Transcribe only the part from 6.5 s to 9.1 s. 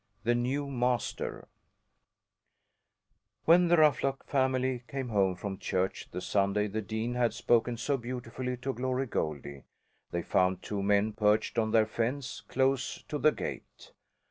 the dean had spoken so beautifully to Glory